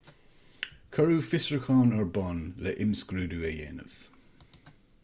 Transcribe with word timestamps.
cuireadh 0.95 1.27
fiosrúchán 1.27 1.93
ar 1.99 2.09
bun 2.17 2.41
le 2.65 2.75
himscrúdú 2.81 3.45
a 3.53 3.55
dhéanamh 3.59 4.01